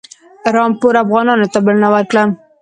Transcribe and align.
رامپور 0.55 0.93
افغانانو 1.03 1.51
ته 1.53 1.59
بلنه 1.65 1.87
ورکړه. 1.93 2.23